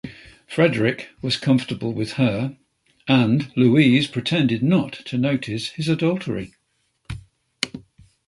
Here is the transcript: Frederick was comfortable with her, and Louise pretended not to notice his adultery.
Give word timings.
Frederick 0.47 1.09
was 1.21 1.37
comfortable 1.37 1.93
with 1.93 2.13
her, 2.13 2.57
and 3.07 3.55
Louise 3.55 4.07
pretended 4.07 4.63
not 4.63 4.93
to 4.93 5.15
notice 5.15 5.67
his 5.73 5.87
adultery. 5.87 6.55